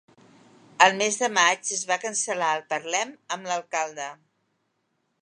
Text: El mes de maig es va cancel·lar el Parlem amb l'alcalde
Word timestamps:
El 0.85 0.95
mes 1.01 1.17
de 1.25 1.29
maig 1.35 1.69
es 1.77 1.85
va 1.91 1.99
cancel·lar 2.05 2.49
el 2.57 2.65
Parlem 2.75 3.15
amb 3.37 3.51
l'alcalde 3.53 4.13